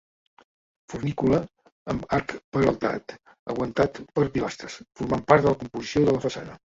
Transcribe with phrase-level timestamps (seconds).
[0.93, 1.41] Fornícula
[1.93, 3.15] amb arc peraltat
[3.55, 6.59] aguantat per pilastres, formant part de la composició de la façana.